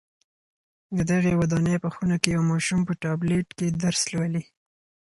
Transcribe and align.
د 0.97 0.99
دغي 1.11 1.33
ودانۍ 1.39 1.77
په 1.83 1.89
خونه 1.93 2.15
کي 2.21 2.29
یو 2.35 2.43
ماشوم 2.51 2.79
په 2.85 2.93
ټابلېټ 3.03 3.47
کي 3.57 3.67
درس 3.83 4.01
لولي. 4.13 4.43